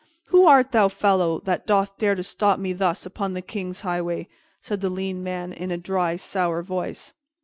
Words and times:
"Who 0.29 0.47
art 0.47 0.71
thou, 0.71 0.87
fellow, 0.87 1.41
that 1.41 1.67
doth 1.67 1.99
dare 1.99 2.15
to 2.15 2.23
stop 2.23 2.57
me 2.57 2.73
thus 2.73 3.05
upon 3.05 3.33
the 3.33 3.41
King's 3.43 3.81
highway?" 3.81 4.29
said 4.59 4.81
the 4.81 4.89
lean 4.89 5.21
man, 5.23 5.53
in 5.53 5.69
a 5.69 5.77
dry, 5.77 6.15
sour 6.15 6.63
voice. 6.63 7.13